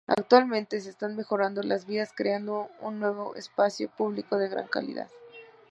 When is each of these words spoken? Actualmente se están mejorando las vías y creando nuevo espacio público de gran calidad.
Actualmente 0.07 0.79
se 0.79 0.89
están 0.89 1.15
mejorando 1.15 1.61
las 1.61 1.85
vías 1.85 2.09
y 2.11 2.15
creando 2.15 2.71
nuevo 2.91 3.35
espacio 3.35 3.87
público 3.87 4.39
de 4.39 4.49
gran 4.49 4.65
calidad. 4.65 5.11